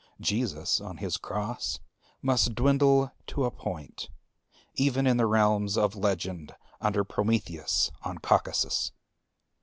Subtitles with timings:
[0.19, 1.79] Jesus on his cross
[2.23, 4.09] must dwindle to a point,
[4.73, 8.93] even in the realms of legend under Prometheus on Caucasus.